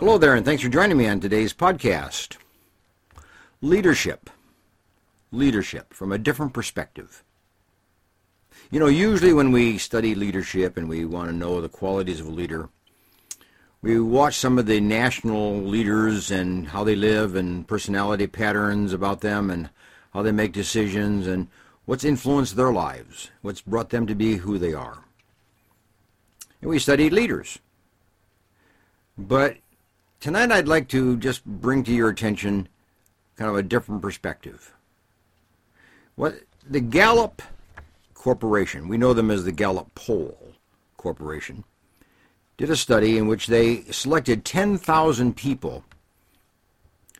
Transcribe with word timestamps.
Hello 0.00 0.16
there, 0.16 0.36
and 0.36 0.44
thanks 0.44 0.62
for 0.62 0.68
joining 0.68 0.96
me 0.96 1.08
on 1.08 1.18
today's 1.18 1.52
podcast. 1.52 2.36
Leadership. 3.60 4.30
Leadership 5.32 5.92
from 5.92 6.12
a 6.12 6.18
different 6.18 6.52
perspective. 6.52 7.24
You 8.70 8.78
know, 8.78 8.86
usually 8.86 9.32
when 9.32 9.50
we 9.50 9.76
study 9.76 10.14
leadership 10.14 10.76
and 10.76 10.88
we 10.88 11.04
want 11.04 11.30
to 11.30 11.34
know 11.34 11.60
the 11.60 11.68
qualities 11.68 12.20
of 12.20 12.28
a 12.28 12.30
leader, 12.30 12.68
we 13.82 13.98
watch 13.98 14.36
some 14.36 14.56
of 14.56 14.66
the 14.66 14.78
national 14.78 15.62
leaders 15.62 16.30
and 16.30 16.68
how 16.68 16.84
they 16.84 16.94
live 16.94 17.34
and 17.34 17.66
personality 17.66 18.28
patterns 18.28 18.92
about 18.92 19.20
them 19.20 19.50
and 19.50 19.68
how 20.14 20.22
they 20.22 20.30
make 20.30 20.52
decisions 20.52 21.26
and 21.26 21.48
what's 21.86 22.04
influenced 22.04 22.54
their 22.54 22.72
lives, 22.72 23.32
what's 23.42 23.62
brought 23.62 23.90
them 23.90 24.06
to 24.06 24.14
be 24.14 24.36
who 24.36 24.58
they 24.58 24.72
are. 24.72 24.98
And 26.60 26.70
we 26.70 26.78
study 26.78 27.10
leaders. 27.10 27.58
But 29.18 29.56
Tonight 30.20 30.50
I'd 30.50 30.66
like 30.66 30.88
to 30.88 31.16
just 31.16 31.44
bring 31.44 31.84
to 31.84 31.92
your 31.92 32.08
attention 32.08 32.68
kind 33.36 33.48
of 33.48 33.56
a 33.56 33.62
different 33.62 34.02
perspective. 34.02 34.74
What 36.16 36.40
the 36.68 36.80
Gallup 36.80 37.40
Corporation, 38.14 38.88
we 38.88 38.98
know 38.98 39.12
them 39.12 39.30
as 39.30 39.44
the 39.44 39.52
Gallup 39.52 39.94
Poll 39.94 40.54
Corporation, 40.96 41.62
did 42.56 42.68
a 42.68 42.74
study 42.74 43.16
in 43.16 43.28
which 43.28 43.46
they 43.46 43.82
selected 43.92 44.44
10,000 44.44 45.36
people 45.36 45.84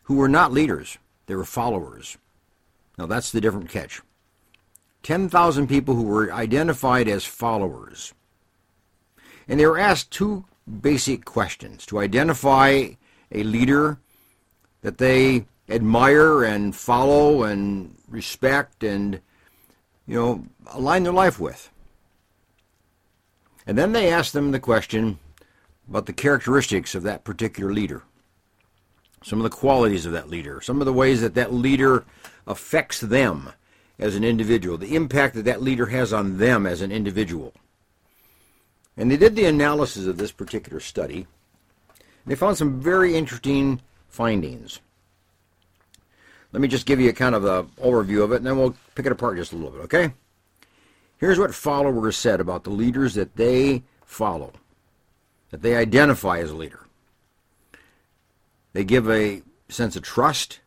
who 0.03 0.15
were 0.15 0.27
not 0.27 0.51
leaders, 0.51 0.97
they 1.27 1.35
were 1.35 1.45
followers. 1.45 2.17
Now 2.97 3.05
that's 3.05 3.31
the 3.31 3.39
different 3.39 3.69
catch. 3.69 4.01
10,000 5.03 5.67
people 5.67 5.95
who 5.95 6.03
were 6.03 6.33
identified 6.33 7.07
as 7.07 7.23
followers. 7.23 8.13
And 9.47 9.57
they 9.57 9.65
were 9.65 9.79
asked 9.79 10.11
two 10.11 10.43
basic 10.69 11.25
questions 11.25 11.85
to 11.87 11.99
identify 11.99 12.89
a 13.31 13.43
leader 13.43 13.99
that 14.81 14.97
they 14.97 15.45
admire 15.67 16.43
and 16.43 16.75
follow 16.75 17.43
and 17.43 17.95
respect 18.07 18.83
and 18.83 19.21
you 20.07 20.15
know 20.15 20.45
align 20.67 21.03
their 21.03 21.13
life 21.13 21.39
with. 21.39 21.69
And 23.67 23.77
then 23.77 23.91
they 23.91 24.11
ask 24.11 24.31
them 24.31 24.51
the 24.51 24.59
question 24.59 25.19
about 25.87 26.05
the 26.05 26.13
characteristics 26.13 26.95
of 26.95 27.03
that 27.03 27.23
particular 27.23 27.71
leader. 27.71 28.03
Some 29.23 29.39
of 29.39 29.43
the 29.43 29.55
qualities 29.55 30.05
of 30.05 30.11
that 30.13 30.29
leader, 30.29 30.61
some 30.61 30.81
of 30.81 30.85
the 30.85 30.93
ways 30.93 31.21
that 31.21 31.35
that 31.35 31.53
leader 31.53 32.05
affects 32.47 33.01
them 33.01 33.49
as 33.99 34.15
an 34.15 34.23
individual, 34.23 34.77
the 34.77 34.95
impact 34.95 35.35
that 35.35 35.45
that 35.45 35.61
leader 35.61 35.87
has 35.87 36.13
on 36.13 36.37
them 36.37 36.65
as 36.65 36.81
an 36.81 36.91
individual. 36.91 37.53
And 38.99 39.09
they 39.09 39.15
did 39.15 39.37
the 39.37 39.45
analysis 39.45 40.07
of 40.07 40.17
this 40.17 40.33
particular 40.33 40.81
study. 40.81 41.25
They 42.25 42.35
found 42.35 42.57
some 42.57 42.81
very 42.81 43.15
interesting 43.15 43.81
findings. 44.09 44.81
Let 46.51 46.61
me 46.61 46.67
just 46.67 46.85
give 46.85 46.99
you 46.99 47.09
a 47.09 47.13
kind 47.13 47.33
of 47.33 47.45
an 47.45 47.67
overview 47.81 48.23
of 48.23 48.33
it, 48.33 48.37
and 48.37 48.45
then 48.45 48.57
we'll 48.57 48.75
pick 48.95 49.05
it 49.05 49.11
apart 49.13 49.37
just 49.37 49.53
a 49.53 49.55
little 49.55 49.71
bit, 49.71 49.81
okay? 49.83 50.13
Here's 51.17 51.39
what 51.39 51.55
followers 51.55 52.17
said 52.17 52.41
about 52.41 52.65
the 52.65 52.71
leaders 52.71 53.13
that 53.13 53.37
they 53.37 53.83
follow, 54.03 54.51
that 55.51 55.61
they 55.61 55.77
identify 55.77 56.39
as 56.39 56.51
a 56.51 56.55
leader. 56.55 56.85
They 58.73 58.83
give 58.83 59.09
a 59.09 59.43
sense 59.69 59.95
of 59.95 60.03
trust, 60.03 60.59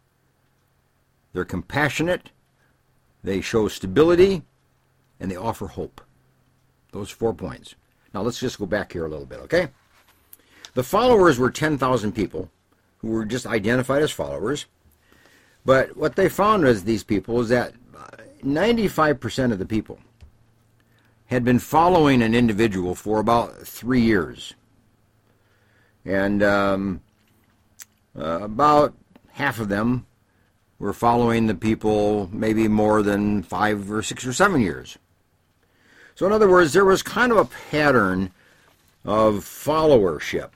they're 1.35 1.45
compassionate, 1.45 2.31
they 3.23 3.43
show 3.43 3.69
stability, 3.69 4.43
and 5.21 5.31
they 5.31 5.37
offer 5.37 5.67
hope. 5.67 6.01
Those 6.93 7.11
four 7.11 7.35
points. 7.35 7.75
Now 8.15 8.23
let's 8.23 8.39
just 8.39 8.59
go 8.59 8.67
back 8.67 8.93
here 8.93 9.05
a 9.05 9.09
little 9.09 9.27
bit, 9.27 9.41
okay? 9.41 9.69
The 10.75 10.83
followers 10.83 11.39
were 11.39 11.51
10,000 11.51 12.13
people 12.13 12.51
who 12.99 13.09
were 13.09 13.25
just 13.25 13.47
identified 13.47 14.03
as 14.03 14.11
followers. 14.11 14.67
But 15.65 15.97
what 15.97 16.17
they 16.17 16.29
found 16.29 16.65
was 16.65 16.85
these 16.85 17.05
people 17.05 17.41
is 17.41 17.49
that 17.51 17.75
95% 18.45 19.53
of 19.53 19.59
the 19.59 19.67
people 19.67 19.99
had 21.27 21.45
been 21.45 21.59
following 21.59 22.23
an 22.23 22.35
individual 22.35 22.95
for 22.95 23.19
about 23.19 23.67
three 23.67 24.03
years. 24.03 24.55
And 26.05 26.43
um, 26.43 27.01
uh, 28.19 28.41
about 28.43 28.95
half 29.31 29.61
of 29.61 29.69
them 29.69 30.07
were 30.79 30.93
following 30.93 31.47
the 31.47 31.55
people 31.55 32.29
maybe 32.33 32.67
more 32.69 33.03
than 33.03 33.43
five 33.43 33.91
or 33.91 34.03
six 34.03 34.27
or 34.27 34.33
seven 34.33 34.61
years. 34.61 34.99
So, 36.15 36.27
in 36.27 36.33
other 36.33 36.49
words, 36.49 36.73
there 36.73 36.85
was 36.85 37.03
kind 37.03 37.33
of 37.33 37.39
a 37.39 37.45
pattern 37.71 38.31
of 39.05 39.37
followership. 39.37 40.51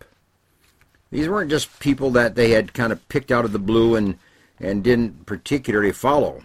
These 1.10 1.28
weren't 1.28 1.50
just 1.50 1.78
people 1.80 2.10
that 2.10 2.34
they 2.34 2.50
had 2.50 2.74
kind 2.74 2.92
of 2.92 3.08
picked 3.08 3.32
out 3.32 3.44
of 3.44 3.52
the 3.52 3.58
blue 3.58 3.94
and, 3.94 4.18
and 4.60 4.82
didn't 4.82 5.26
particularly 5.26 5.92
follow. 5.92 6.42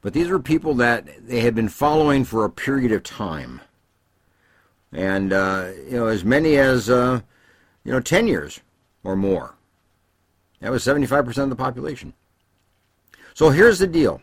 But 0.00 0.12
these 0.12 0.28
were 0.28 0.38
people 0.38 0.74
that 0.74 1.26
they 1.26 1.40
had 1.40 1.54
been 1.54 1.68
following 1.68 2.24
for 2.24 2.44
a 2.44 2.50
period 2.50 2.92
of 2.92 3.02
time. 3.02 3.60
And, 4.92 5.32
uh, 5.32 5.70
you 5.86 5.96
know, 5.96 6.06
as 6.06 6.24
many 6.24 6.56
as, 6.56 6.88
uh, 6.88 7.20
you 7.84 7.92
know, 7.92 8.00
10 8.00 8.26
years 8.26 8.60
or 9.02 9.16
more. 9.16 9.54
That 10.60 10.70
was 10.70 10.84
75% 10.84 11.36
of 11.38 11.50
the 11.50 11.56
population. 11.56 12.14
So 13.34 13.50
here's 13.50 13.78
the 13.78 13.86
deal. 13.86 14.22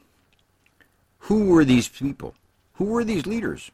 Who 1.20 1.46
were 1.50 1.66
these 1.66 1.88
people? 1.88 2.34
Who 2.74 2.86
were 2.86 3.04
these 3.04 3.26
leaders? 3.26 3.72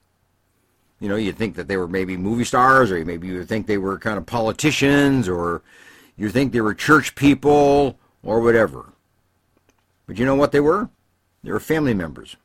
You 0.99 1.09
know, 1.09 1.15
you'd 1.15 1.37
think 1.37 1.55
that 1.55 1.67
they 1.67 1.77
were 1.77 1.87
maybe 1.87 2.17
movie 2.17 2.43
stars, 2.43 2.91
or 2.91 3.03
maybe 3.05 3.27
you 3.27 3.45
think 3.45 3.67
they 3.67 3.77
were 3.77 3.99
kind 3.99 4.17
of 4.17 4.25
politicians, 4.25 5.29
or 5.29 5.61
you 6.15 6.29
think 6.29 6.51
they 6.51 6.61
were 6.61 6.73
church 6.73 7.15
people, 7.15 7.97
or 8.23 8.41
whatever. 8.41 8.93
But 10.07 10.17
you 10.17 10.25
know 10.25 10.35
what 10.35 10.51
they 10.51 10.59
were? 10.59 10.89
They 11.43 11.51
were 11.51 11.59
family 11.59 11.93
members. 11.93 12.35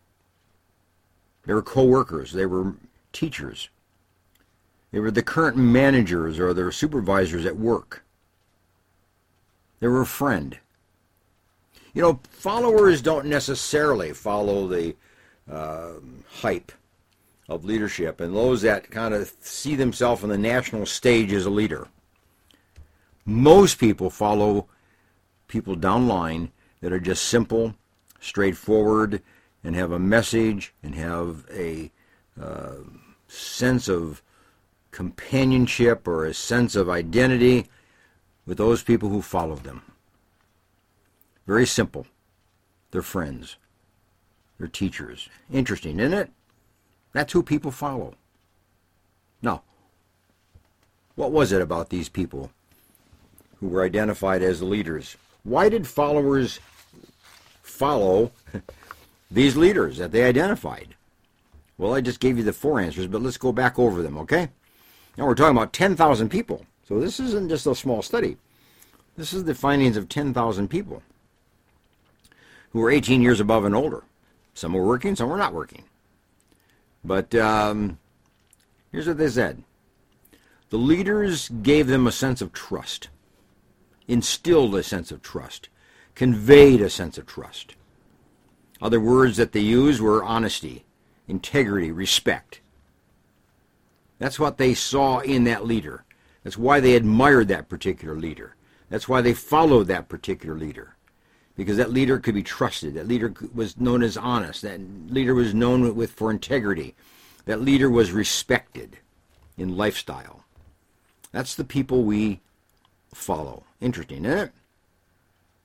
They 1.45 1.55
were 1.55 1.63
co-workers. 1.63 2.33
They 2.33 2.47
were 2.47 2.75
teachers. 3.13 3.69
They 4.93 5.01
were 5.01 5.11
the 5.11 5.23
current 5.23 5.57
managers 5.57 6.39
or 6.39 6.53
their 6.53 6.71
supervisors 6.71 7.47
at 7.47 7.57
work. 7.57 8.05
They 9.81 9.89
were 9.89 10.03
a 10.03 10.07
friend. 10.07 10.59
You 11.95 12.03
know, 12.03 12.21
followers 12.31 13.03
don't 13.03 13.27
necessarily 13.27 14.13
follow 14.13 14.69
the 14.69 14.95
uh, 15.51 15.93
hype 16.29 16.73
of 17.49 17.65
leadership 17.65 18.21
and 18.21 18.35
those 18.35 18.63
that 18.63 18.91
kind 18.91 19.15
of 19.15 19.33
see 19.41 19.75
themselves 19.75 20.23
on 20.23 20.31
the 20.31 20.39
national 20.39 20.87
stage 20.87 21.33
as 21.33 21.47
a 21.47 21.51
leader. 21.51 21.89
Most 23.25 23.79
people 23.79 24.11
follow 24.11 24.67
people 25.49 25.75
down 25.75 26.09
line 26.09 26.51
that 26.81 26.93
are 26.93 27.01
just 27.01 27.25
simple, 27.25 27.75
straightforward, 28.21 29.23
and 29.63 29.77
have 29.77 29.93
a 29.93 29.99
message 29.99 30.73
and 30.83 30.95
have 30.95 31.45
a 31.53 31.91
uh, 32.41 32.75
sense 33.29 33.89
of 33.89 34.23
companionship 34.91 36.07
or 36.09 36.25
a 36.25 36.35
sense 36.35 36.75
of 36.75 36.89
identity 36.89 37.67
with 38.47 38.59
those 38.59 38.83
people 38.83 39.09
who 39.09 39.23
follow 39.23 39.57
them. 39.57 39.83
Very 41.47 41.67
simple. 41.67 42.07
They're 42.91 43.03
friends. 43.03 43.57
They're 44.63 44.69
teachers. 44.69 45.29
Interesting, 45.53 45.99
isn't 45.99 46.17
it? 46.17 46.31
That's 47.13 47.33
who 47.33 47.43
people 47.43 47.73
follow. 47.73 48.15
Now, 49.43 49.65
what 51.17 51.33
was 51.33 51.51
it 51.51 51.61
about 51.61 51.91
these 51.91 52.09
people 52.09 52.49
who 53.59 53.67
were 53.67 53.83
identified 53.83 54.41
as 54.41 54.63
leaders? 54.63 55.17
Why 55.43 55.69
did 55.69 55.85
followers 55.85 56.61
follow 57.65 58.31
these 59.33 59.57
leaders 59.57 59.99
that 59.99 60.13
they 60.13 60.23
identified? 60.23 60.95
Well, 61.77 61.97
I 61.97 62.01
just 62.01 62.21
gave 62.21 62.39
you 62.39 62.45
the 62.45 62.53
four 62.53 62.79
answers, 62.79 63.09
but 63.09 63.21
let's 63.21 63.39
go 63.39 63.51
back 63.51 63.81
over 63.81 64.01
them, 64.01 64.17
okay? 64.19 64.49
Now 65.19 65.27
we're 65.27 65.35
talking 65.35 65.57
about 65.57 65.73
10,000 65.73 66.29
people. 66.29 66.65
So 66.87 67.01
this 67.01 67.19
isn't 67.19 67.49
just 67.49 67.67
a 67.67 67.75
small 67.75 68.01
study. 68.01 68.37
This 69.17 69.33
is 69.33 69.43
the 69.43 69.57
findings 69.57 69.97
of 69.97 70.09
10,000 70.09 70.69
people 70.69 71.03
who 72.71 72.79
were 72.79 72.93
18 72.93 73.23
years 73.23 73.41
above 73.41 73.65
and 73.65 73.75
older. 73.75 74.05
Some 74.55 74.75
were 74.75 74.87
working, 74.87 75.17
some 75.17 75.29
were 75.29 75.37
not 75.37 75.55
working. 75.55 75.85
But 77.05 77.35
um, 77.35 77.99
here's 78.91 79.09
what 79.09 79.19
they 79.19 79.29
said 79.29 79.63
the 80.71 80.77
leaders 80.79 81.49
gave 81.49 81.87
them 81.87 82.07
a 82.07 82.13
sense 82.13 82.41
of 82.41 82.53
trust, 82.53 83.09
instilled 84.09 84.75
a 84.75 84.83
sense 84.83 85.11
of 85.11 85.23
trust, 85.23 85.69
conveyed 86.15 86.81
a 86.81 86.91
sense 86.91 87.19
of 87.19 87.27
trust. 87.27 87.75
Other 88.81 89.01
words 89.01 89.37
that 89.37 89.53
they 89.53 89.61
used 89.61 90.01
were 90.01 90.25
honesty, 90.25 90.85
integrity, 91.29 91.93
respect. 91.93 92.61
That's 94.19 94.39
what 94.39 94.59
they 94.59 94.75
saw 94.75 95.19
in 95.19 95.45
that 95.45 95.67
leader. 95.67 96.05
That's 96.43 96.59
why 96.59 96.81
they 96.81 96.95
admired 96.95 97.49
that 97.49 97.69
particular 97.69 98.17
leader. 98.17 98.57
That's 98.89 99.09
why 99.09 99.21
they 99.21 99.35
followed 99.35 99.89
that 99.89 100.09
particular 100.09 100.57
leader 100.57 100.97
because 101.63 101.77
that 101.77 101.93
leader 101.93 102.19
could 102.19 102.35
be 102.35 102.43
trusted. 102.43 102.95
That 102.95 103.09
leader 103.09 103.33
was 103.55 103.79
known 103.79 104.03
as 104.03 104.17
honest. 104.17 104.63
That 104.63 104.81
leader 105.09 105.35
was 105.35 105.55
known 105.55 105.95
with 105.95 106.11
for 106.13 106.31
integrity. 106.31 106.95
That 107.45 107.61
leader 107.61 107.89
was 107.89 108.13
respected 108.13 108.99
in 109.57 109.77
lifestyle. 109.77 110.45
That's 111.31 111.55
the 111.55 111.65
people 111.65 112.05
we 112.05 112.41
follow. 113.15 113.65
Interesting, 113.81 114.25
isn't 114.25 114.39
it? 114.39 114.53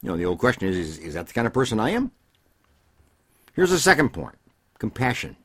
You 0.02 0.10
know, 0.10 0.18
the 0.18 0.26
old 0.26 0.40
question 0.40 0.68
is, 0.68 0.78
is, 0.78 1.00
is 1.00 1.14
that 1.16 1.28
the 1.28 1.34
kind 1.34 1.48
of 1.48 1.54
person 1.54 1.80
I 1.80 1.90
am? 1.90 2.12
Here's 3.54 3.72
the 3.72 3.80
second 3.80 4.10
point 4.10 4.36
compassion. 4.78 5.36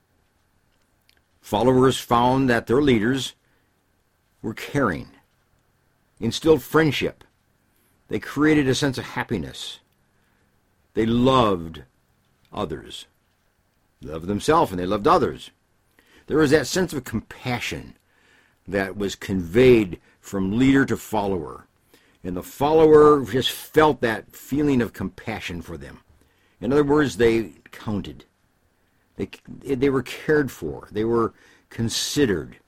Followers 1.40 1.98
found 1.98 2.48
that 2.50 2.66
their 2.66 2.82
leaders 2.82 3.34
were 4.43 4.55
caring, 4.55 5.08
instilled 6.20 6.62
friendship. 6.62 7.25
They 8.08 8.19
created 8.19 8.69
a 8.69 8.75
sense 8.75 8.98
of 8.98 9.05
happiness. 9.05 9.81
They 10.94 11.06
loved 11.06 11.83
others. 12.53 13.06
They 14.00 14.11
loved 14.11 14.27
themselves 14.27 14.71
and 14.71 14.81
they 14.81 14.87
loved 14.87 15.06
others. 15.06 15.50
There 16.27 16.39
was 16.39 16.50
that 16.50 16.67
sense 16.67 16.93
of 16.93 17.05
compassion 17.05 17.97
that 18.67 18.97
was 18.97 19.15
conveyed 19.15 20.00
from 20.21 20.59
leader 20.59 20.85
to 20.87 20.97
follower. 20.97 21.67
And 22.25 22.37
the 22.37 22.43
follower 22.43 23.25
just 23.25 23.50
felt 23.50 24.00
that 24.00 24.35
feeling 24.35 24.81
of 24.81 24.93
compassion 24.93 25.62
for 25.62 25.77
them. 25.77 26.00
In 26.61 26.73
other 26.73 26.85
words, 26.85 27.17
they 27.17 27.55
counted. 27.73 28.25
They, 29.17 29.29
they 29.49 29.91
were 29.91 30.03
cared 30.03 30.50
for. 30.50 30.89
They 30.93 31.05
were 31.05 31.35
considered. 31.71 32.59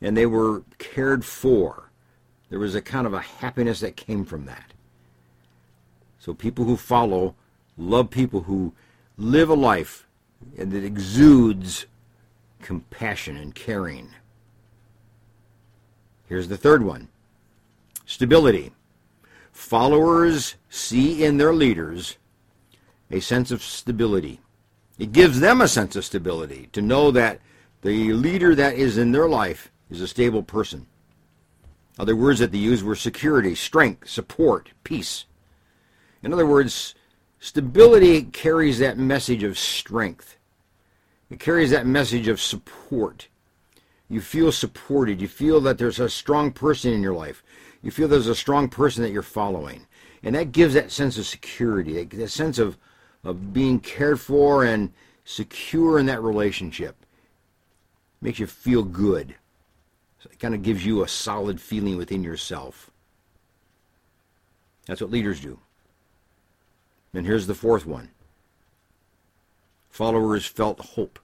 And 0.00 0.16
they 0.16 0.26
were 0.26 0.62
cared 0.78 1.24
for. 1.24 1.90
There 2.48 2.60
was 2.60 2.74
a 2.74 2.82
kind 2.82 3.06
of 3.06 3.14
a 3.14 3.20
happiness 3.20 3.80
that 3.80 3.96
came 3.96 4.24
from 4.24 4.46
that. 4.46 4.72
So 6.22 6.34
people 6.34 6.66
who 6.66 6.76
follow 6.76 7.34
love 7.76 8.08
people 8.08 8.42
who 8.42 8.72
live 9.18 9.48
a 9.48 9.54
life 9.54 10.06
that 10.56 10.84
exudes 10.84 11.86
compassion 12.60 13.36
and 13.36 13.52
caring. 13.52 14.10
Here's 16.28 16.46
the 16.46 16.56
third 16.56 16.84
one 16.84 17.08
stability. 18.06 18.70
Followers 19.50 20.54
see 20.70 21.24
in 21.24 21.38
their 21.38 21.52
leaders 21.52 22.18
a 23.10 23.18
sense 23.18 23.50
of 23.50 23.60
stability. 23.60 24.38
It 25.00 25.10
gives 25.10 25.40
them 25.40 25.60
a 25.60 25.66
sense 25.66 25.96
of 25.96 26.04
stability 26.04 26.68
to 26.70 26.80
know 26.80 27.10
that 27.10 27.40
the 27.80 28.12
leader 28.12 28.54
that 28.54 28.74
is 28.74 28.96
in 28.96 29.10
their 29.10 29.28
life 29.28 29.72
is 29.90 30.00
a 30.00 30.06
stable 30.06 30.44
person. 30.44 30.86
Other 31.98 32.14
words 32.14 32.38
that 32.38 32.52
they 32.52 32.58
use 32.58 32.84
were 32.84 32.94
security, 32.94 33.56
strength, 33.56 34.08
support, 34.08 34.70
peace. 34.84 35.24
In 36.22 36.32
other 36.32 36.46
words, 36.46 36.94
stability 37.40 38.22
carries 38.22 38.78
that 38.78 38.98
message 38.98 39.42
of 39.42 39.58
strength. 39.58 40.36
It 41.30 41.40
carries 41.40 41.70
that 41.70 41.86
message 41.86 42.28
of 42.28 42.40
support. 42.40 43.28
You 44.08 44.20
feel 44.20 44.52
supported. 44.52 45.20
You 45.20 45.28
feel 45.28 45.60
that 45.62 45.78
there's 45.78 45.98
a 45.98 46.08
strong 46.08 46.52
person 46.52 46.92
in 46.92 47.02
your 47.02 47.14
life. 47.14 47.42
You 47.82 47.90
feel 47.90 48.06
there's 48.06 48.26
a 48.26 48.34
strong 48.34 48.68
person 48.68 49.02
that 49.02 49.10
you're 49.10 49.22
following. 49.22 49.86
And 50.22 50.34
that 50.34 50.52
gives 50.52 50.74
that 50.74 50.92
sense 50.92 51.18
of 51.18 51.26
security, 51.26 52.04
that 52.04 52.28
sense 52.28 52.58
of, 52.58 52.76
of 53.24 53.52
being 53.52 53.80
cared 53.80 54.20
for 54.20 54.64
and 54.64 54.92
secure 55.24 55.98
in 55.98 56.06
that 56.06 56.22
relationship. 56.22 56.96
It 58.20 58.24
Makes 58.26 58.38
you 58.38 58.46
feel 58.46 58.82
good. 58.84 59.34
So 60.20 60.30
it 60.30 60.38
kind 60.38 60.54
of 60.54 60.62
gives 60.62 60.86
you 60.86 61.02
a 61.02 61.08
solid 61.08 61.60
feeling 61.60 61.96
within 61.96 62.22
yourself. 62.22 62.90
That's 64.86 65.00
what 65.00 65.10
leaders 65.10 65.40
do. 65.40 65.58
And 67.14 67.26
here's 67.26 67.46
the 67.46 67.54
fourth 67.54 67.86
one. 67.86 68.10
Followers 69.90 70.46
felt 70.46 70.80
hope 70.80 71.18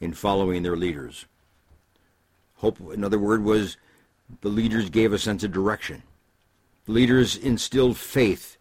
in 0.00 0.14
following 0.14 0.62
their 0.62 0.76
leaders. 0.76 1.26
Hope, 2.56 2.80
another 2.90 3.18
word, 3.18 3.44
was 3.44 3.76
the 4.40 4.48
leaders 4.48 4.90
gave 4.90 5.12
a 5.12 5.18
sense 5.18 5.44
of 5.44 5.52
direction. 5.52 6.02
The 6.86 6.92
leaders 6.92 7.36
instilled 7.36 7.96
faith. 7.96 8.56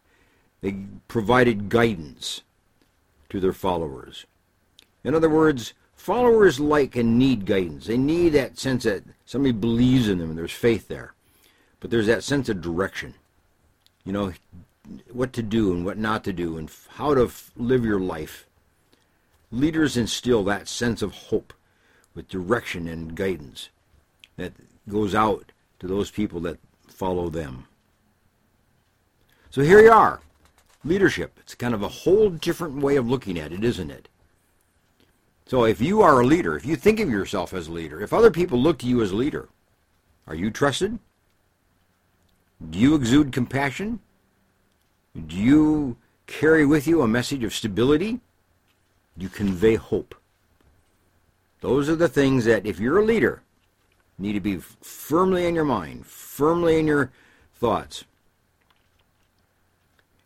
They 0.62 0.75
provided 1.07 1.69
guidance 1.69 2.41
to 3.29 3.39
their 3.39 3.53
followers. 3.53 4.25
In 5.03 5.15
other 5.15 5.29
words, 5.29 5.74
followers 5.95 6.59
like 6.59 6.95
and 6.95 7.18
need 7.18 7.45
guidance. 7.45 7.88
They 7.88 7.97
need 7.97 8.29
that 8.29 8.59
sense 8.59 8.83
that 8.83 9.03
somebody 9.25 9.53
believes 9.53 10.09
in 10.09 10.18
them 10.18 10.29
and 10.29 10.38
there's 10.38 10.51
faith 10.51 10.88
there. 10.88 11.13
But 11.79 11.91
there's 11.91 12.07
that 12.07 12.24
sense 12.24 12.50
of 12.50 12.62
direction. 12.62 13.13
You 14.03 14.12
know, 14.12 14.33
what 15.12 15.34
to 15.34 15.42
do 15.42 15.72
and 15.74 15.86
what 15.86 15.98
not 15.98 16.24
to 16.24 16.34
do 16.34 16.57
and 16.57 16.72
how 16.89 17.13
to 17.13 17.31
live 17.56 17.86
your 17.86 18.00
life. 18.00 18.45
Leaders 19.51 19.98
instill 19.98 20.44
that 20.44 20.68
sense 20.68 21.01
of 21.01 21.13
hope 21.13 21.54
with 22.13 22.28
direction 22.28 22.88
and 22.88 23.16
guidance 23.16 23.69
that 24.36 24.54
goes 24.89 25.16
out 25.16 25.51
to 25.80 25.88
those 25.88 26.12
people 26.12 26.39
that 26.42 26.57
follow 26.88 27.30
them. 27.30 27.66
So 29.50 29.62
here 29.62 29.81
you 29.81 29.92
are. 29.92 30.19
Leadership. 30.84 31.39
It's 31.42 31.56
kind 31.56 31.74
of 31.74 31.84
a 31.84 31.88
whole 31.88 32.30
different 32.30 32.75
way 32.81 32.95
of 32.95 33.10
looking 33.10 33.38
at 33.39 33.51
it, 33.51 33.63
isn't 33.63 33.92
it? 33.92 34.07
So 35.45 35.63
if 35.63 35.80
you 35.80 36.01
are 36.01 36.19
a 36.19 36.25
leader, 36.25 36.57
if 36.57 36.66
you 36.66 36.75
think 36.75 37.00
of 37.00 37.10
yourself 37.10 37.54
as 37.54 37.68
a 37.68 37.72
leader, 37.72 38.01
if 38.01 38.13
other 38.13 38.31
people 38.31 38.60
look 38.60 38.80
to 38.80 38.88
you 38.88 39.01
as 39.01 39.12
a 39.12 39.16
leader, 39.16 39.48
are 40.28 40.36
you 40.36 40.51
trusted? 40.51 41.00
Do 42.69 42.78
you 42.80 42.95
exude 42.95 43.31
compassion? 43.31 44.00
Do 45.25 45.36
you 45.36 45.98
carry 46.28 46.66
with 46.66 46.86
you 46.86 47.02
a 47.02 47.08
message 47.08 47.44
of 47.44 47.54
stability? 47.54 48.19
You 49.18 49.30
convey 49.30 49.75
hope? 49.75 50.14
Those 51.62 51.90
are 51.90 51.96
the 51.96 52.08
things 52.08 52.46
that, 52.46 52.68
if 52.68 52.80
you're 52.80 53.00
a 53.00 53.06
leader, 53.06 53.42
need 54.19 54.34
to 54.34 54.40
be 54.40 54.58
firmly 54.58 55.48
in 55.48 55.56
your 55.56 55.66
mind, 55.66 56.06
firmly 56.06 56.80
in 56.80 56.86
your 56.86 57.12
thoughts, 57.56 58.04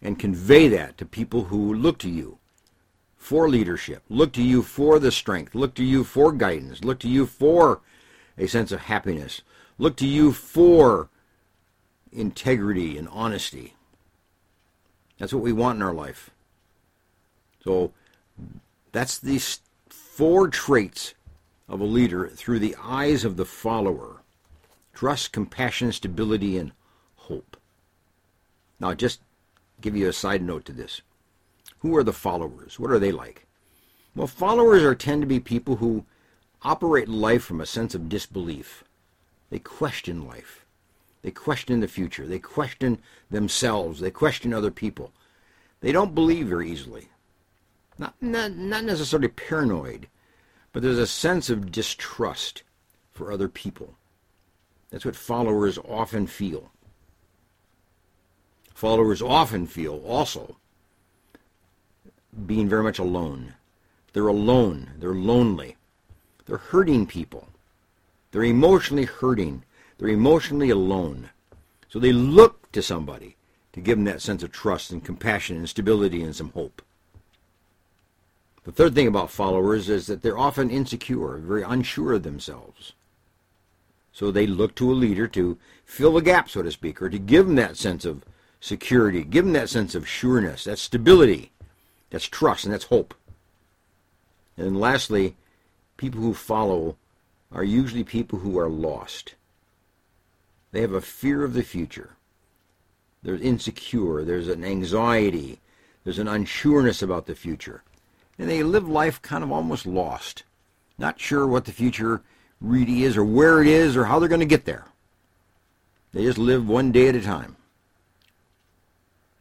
and 0.02 0.20
convey 0.20 0.68
that 0.68 0.98
to 0.98 1.06
people 1.06 1.46
who 1.46 1.74
look 1.74 1.98
to 2.00 2.10
you 2.10 2.38
for 3.18 3.48
leadership, 3.48 4.04
look 4.10 4.34
to 4.34 4.44
you 4.44 4.62
for 4.62 5.00
the 5.00 5.12
strength, 5.12 5.56
look 5.56 5.74
to 5.76 5.84
you 5.84 6.04
for 6.04 6.34
guidance, 6.34 6.84
look 6.84 7.00
to 7.00 7.08
you 7.08 7.26
for 7.26 7.80
a 8.38 8.48
sense 8.48 8.72
of 8.72 8.82
happiness, 8.82 9.42
look 9.78 9.96
to 9.96 10.08
you 10.08 10.34
for 10.34 11.08
integrity 12.12 12.98
and 12.98 13.08
honesty. 13.10 13.76
That's 15.22 15.36
what 15.36 15.44
we 15.44 15.54
want 15.54 15.76
in 15.76 15.84
our 15.84 15.94
life. 15.94 16.32
So 17.64 17.92
that's 18.92 19.20
these 19.20 19.60
four 19.88 20.48
traits 20.48 21.14
of 21.70 21.80
a 21.80 21.84
leader 21.84 22.28
through 22.28 22.58
the 22.58 22.76
eyes 22.82 23.24
of 23.24 23.38
the 23.38 23.46
follower 23.46 24.24
trust, 24.96 25.32
compassion, 25.32 25.92
stability, 25.92 26.58
and 26.58 26.72
hope. 27.18 27.56
Now, 28.80 28.96
just 28.96 29.22
give 29.80 29.96
you 29.96 30.10
a 30.10 30.13
side 30.13 30.42
note 30.42 30.66
to 30.66 30.72
this. 30.72 31.01
Who 31.80 31.96
are 31.96 32.04
the 32.04 32.13
followers? 32.13 32.80
What 32.80 32.90
are 32.90 33.00
they 33.00 33.12
like? 33.12 33.46
Well, 34.16 34.25
followers 34.25 34.82
are 34.82 34.96
tend 34.96 35.22
to 35.22 35.28
be 35.28 35.40
people 35.40 35.75
who 35.75 36.04
operate 36.63 37.08
life 37.08 37.44
from 37.44 37.62
a 37.62 37.68
sense 37.68 37.94
of 37.94 38.10
disbelief. 38.10 38.84
They 39.51 39.60
question 39.60 40.25
life. 40.25 40.61
They 41.22 41.32
question 41.32 41.80
the 41.80 41.88
future. 41.88 42.25
They 42.25 42.40
question 42.40 43.00
themselves. 43.30 44.00
They 44.00 44.12
question 44.12 44.54
other 44.54 44.72
people. 44.72 45.12
They 45.82 45.92
don't 45.92 46.16
believe 46.16 46.48
very 46.48 46.72
easily. 46.72 47.10
Not, 47.98 48.16
not, 48.22 48.54
not 48.54 48.84
necessarily 48.84 49.28
paranoid, 49.28 50.08
but 50.74 50.82
there's 50.82 50.98
a 50.98 51.08
sense 51.08 51.50
of 51.50 51.72
distrust 51.72 52.63
for 53.12 53.32
other 53.32 53.48
people. 53.48 53.96
That's 54.90 55.06
what 55.06 55.16
followers 55.16 55.78
often 55.78 56.28
feel. 56.28 56.72
Followers 58.74 59.22
often 59.22 59.68
feel 59.68 60.01
also 60.06 60.58
being 62.48 62.68
very 62.68 62.84
much 62.84 63.00
alone. 63.00 63.54
They're 64.13 64.28
alone. 64.28 64.92
They're 64.98 65.13
lonely. 65.13 65.78
They're 66.46 66.58
hurting 66.58 67.06
people. 67.06 67.48
They're 68.32 68.44
emotionally 68.44 69.06
hurting. 69.06 69.63
They're 70.01 70.10
emotionally 70.10 70.72
alone. 70.72 71.29
So 71.88 72.00
they 72.00 72.12
look 72.12 72.72
to 72.72 72.81
somebody 72.81 73.36
to 73.74 73.79
give 73.79 74.00
them 74.00 74.05
that 74.05 74.22
sense 74.22 74.41
of 74.41 74.51
trust 74.51 74.89
and 74.89 75.05
compassion 75.05 75.58
and 75.58 75.70
stability 75.70 76.24
and 76.24 76.36
some 76.36 76.50
hope. 76.53 76.81
The 78.63 78.72
third 78.72 78.96
thing 78.96 79.05
about 79.05 79.29
followers 79.29 79.89
is 79.89 80.08
that 80.08 80.24
they're 80.24 80.39
often 80.39 80.72
insecure, 80.72 81.38
very 81.38 81.62
unsure 81.62 82.13
of 82.13 82.24
themselves. 82.24 82.93
So 84.12 84.31
they 84.31 84.48
look 84.48 84.74
to 84.75 84.91
a 84.91 84.93
leader 84.93 85.27
to 85.29 85.60
fill 85.86 86.13
the 86.13 86.22
gap, 86.22 86.50
so 86.50 86.63
to 86.63 86.72
speak, 86.72 87.00
or 87.00 87.10
to 87.10 87.20
give 87.20 87.46
them 87.46 87.55
that 87.58 87.77
sense 87.77 88.03
of 88.03 88.24
security, 88.60 89.24
give 89.24 89.46
them 89.46 89.53
that 89.53 89.70
sense 89.70 89.93
of 89.93 90.08
sureness, 90.08 90.63
that 90.63 90.79
stability, 90.79 91.51
that's 92.10 92.25
trust, 92.25 92.63
and 92.63 92.74
that's 92.74 92.86
hope. 92.86 93.13
And 94.58 94.79
lastly, 94.79 95.36
people 95.98 96.22
who 96.22 96.34
follow 96.34 96.98
are 97.51 97.63
usually 97.63 98.03
people 98.03 98.39
who 98.39 98.58
are 98.58 98.70
lost. 98.70 99.36
They 100.72 100.82
have 100.82 100.94
a 100.94 101.01
fear 101.01 101.44
of 101.44 101.54
the 101.54 101.63
future. 101.63 102.12
They're 103.24 103.36
insecure. 103.36 104.24
There's 104.24 104.48
an 104.48 104.63
anxiety. 104.63 105.60
There's 106.04 106.20
an 106.20 106.28
unsureness 106.28 107.04
about 107.04 107.25
the 107.25 107.36
future 107.36 107.84
and 108.42 108.50
they 108.50 108.63
live 108.63 108.90
life 108.90 109.22
kind 109.22 109.44
of 109.44 109.51
almost 109.51 109.86
lost, 109.86 110.44
not 110.98 111.20
sure 111.20 111.46
what 111.46 111.66
the 111.66 111.72
future 111.72 112.22
really 112.60 113.04
is 113.04 113.16
or 113.16 113.24
where 113.24 113.62
it 113.62 113.68
is 113.68 113.96
or 113.96 114.06
how 114.06 114.18
they're 114.18 114.28
going 114.28 114.40
to 114.40 114.48
get 114.48 114.66
there. 114.66 114.86
They 116.12 116.24
just 116.24 116.40
live 116.40 116.68
one 116.68 116.92
day 116.92 117.08
at 117.08 117.16
a 117.16 117.22
time. 117.22 117.56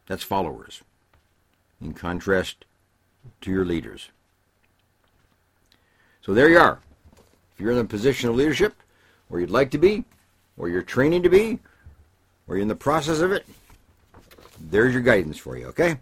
That's 0.05 0.21
followers, 0.21 0.83
in 1.81 1.93
contrast 1.93 2.65
to 3.41 3.49
your 3.49 3.65
leaders. 3.65 4.09
So 6.21 6.35
there 6.35 6.49
you 6.49 6.59
are. 6.59 6.79
If 7.53 7.59
you're 7.59 7.71
in 7.71 7.79
a 7.79 7.85
position 7.85 8.29
of 8.29 8.35
leadership, 8.35 8.75
or 9.31 9.39
you'd 9.39 9.49
like 9.49 9.71
to 9.71 9.79
be, 9.79 10.03
or 10.57 10.69
you're 10.69 10.81
training 10.81 11.23
to 11.23 11.29
be, 11.29 11.59
or 12.47 12.55
you're 12.55 12.61
in 12.61 12.67
the 12.67 12.75
process 12.75 13.19
of 13.19 13.31
it, 13.31 13.45
there's 14.59 14.93
your 14.93 15.01
guidance 15.01 15.37
for 15.37 15.57
you, 15.57 15.67
okay? 15.67 15.97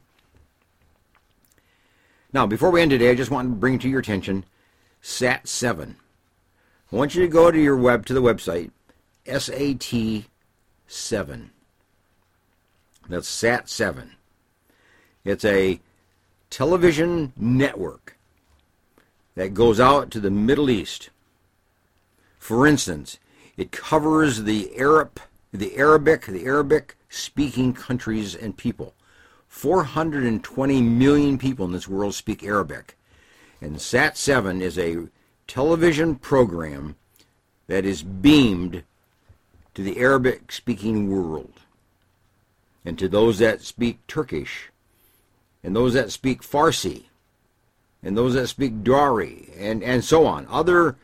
Now, 2.34 2.46
before 2.46 2.70
we 2.70 2.82
end 2.82 2.92
today, 2.92 3.10
I 3.10 3.16
just 3.16 3.32
want 3.32 3.50
to 3.50 3.56
bring 3.56 3.80
to 3.80 3.90
your 3.90 4.00
attention 4.00 4.44
SAT 5.02 5.48
7. 5.48 5.96
I 6.92 6.96
want 6.96 7.16
you 7.16 7.22
to 7.22 7.28
go 7.28 7.52
to 7.52 7.60
your 7.60 7.78
web 7.78 8.06
to 8.08 8.14
the 8.14 8.22
website 8.22 8.72
SAT 9.26 10.26
7. 10.88 11.52
That's 13.08 13.28
SAT 13.28 13.70
7. 13.70 14.12
It's 15.26 15.46
a 15.46 15.80
television 16.50 17.34
network 17.36 18.18
that 19.36 19.54
goes 19.54 19.80
out 19.80 20.12
to 20.12 20.20
the 20.20 20.32
Middle 20.32 20.70
East. 20.70 21.10
For 22.38 22.68
instance, 22.68 23.18
it 23.60 23.74
covers 23.74 24.44
the 24.44 24.74
Arab, 24.78 25.20
the 25.52 25.76
Arabic, 25.76 26.26
the 26.28 26.46
Arabic 26.46 26.96
speaking 27.10 27.74
countries 27.74 28.34
and 28.34 28.56
people. 28.56 28.94
420 29.50 30.82
million 30.82 31.38
people 31.38 31.66
in 31.66 31.74
this 31.74 31.88
world 31.88 32.16
speak 32.16 32.42
Arabic. 32.42 32.98
And 33.60 33.82
SAT 33.82 34.16
7 34.16 34.62
is 34.62 34.80
a 34.80 35.10
television 35.46 36.16
program 36.16 36.96
that 37.68 37.84
is 37.84 38.02
beamed 38.02 38.84
to 39.74 39.84
the 39.84 40.00
Arabic 40.00 40.54
speaking 40.54 41.12
world 41.12 41.60
and 42.86 42.98
to 42.98 43.10
those 43.10 43.40
that 43.40 43.62
speak 43.62 44.08
Turkish 44.08 44.72
and 45.66 45.76
those 45.76 45.96
that 45.96 46.14
speak 46.14 46.44
Farsi 46.44 47.08
and 48.02 48.18
those 48.18 48.36
that 48.36 48.48
speak 48.48 48.86
Dari 48.86 49.50
and, 49.58 49.84
and 49.84 50.02
so 50.02 50.26
on, 50.26 50.48
other 50.50 50.96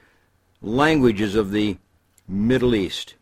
languages 0.62 1.35
of 1.35 1.51
the 1.51 1.77
Middle 2.27 2.75
East. 2.75 3.15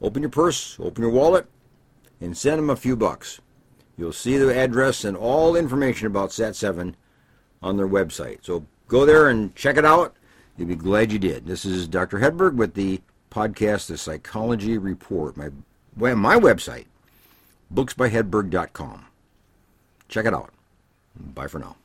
open 0.00 0.22
your 0.22 0.30
purse, 0.30 0.78
open 0.80 1.02
your 1.02 1.12
wallet, 1.12 1.46
and 2.20 2.36
send 2.36 2.58
them 2.58 2.70
a 2.70 2.76
few 2.76 2.96
bucks. 2.96 3.40
You'll 3.96 4.12
see 4.12 4.36
the 4.36 4.56
address 4.56 5.04
and 5.04 5.16
all 5.16 5.56
information 5.56 6.06
about 6.06 6.30
SAT7 6.30 6.94
on 7.62 7.76
their 7.76 7.88
website. 7.88 8.38
So 8.42 8.64
go 8.86 9.04
there 9.04 9.28
and 9.28 9.54
check 9.54 9.76
it 9.76 9.84
out. 9.84 10.16
You'll 10.56 10.68
be 10.68 10.76
glad 10.76 11.12
you 11.12 11.18
did. 11.18 11.46
This 11.46 11.64
is 11.64 11.86
Dr. 11.88 12.18
Hedberg 12.18 12.54
with 12.54 12.74
the 12.74 13.00
podcast, 13.30 13.86
The 13.86 13.98
Psychology 13.98 14.78
Report, 14.78 15.36
my, 15.36 15.50
my 15.98 16.36
website, 16.36 16.86
booksbyhedberg.com. 17.74 19.06
Check 20.08 20.26
it 20.26 20.32
out. 20.32 20.50
Bye 21.16 21.48
for 21.48 21.58
now. 21.58 21.76